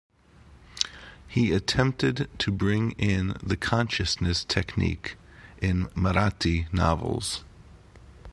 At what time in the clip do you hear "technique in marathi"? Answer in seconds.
4.43-6.73